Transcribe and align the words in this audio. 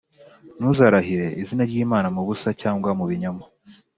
Ntuzarahire 0.57 1.27
izina 1.41 1.63
ryimana 1.69 2.07
mubusa 2.15 2.49
cyangwa 2.61 2.89
mubinyoma 2.97 3.43